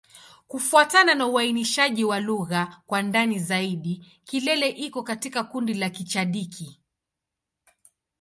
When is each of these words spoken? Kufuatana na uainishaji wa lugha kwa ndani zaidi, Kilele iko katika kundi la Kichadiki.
Kufuatana 0.47 1.15
na 1.15 1.27
uainishaji 1.27 2.03
wa 2.03 2.19
lugha 2.19 2.81
kwa 2.87 3.01
ndani 3.01 3.39
zaidi, 3.39 4.05
Kilele 4.25 4.69
iko 4.69 5.03
katika 5.03 5.43
kundi 5.43 5.73
la 5.73 5.89
Kichadiki. 5.89 6.79